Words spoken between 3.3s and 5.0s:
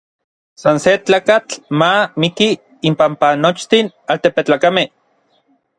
nochtin altepetlakamej.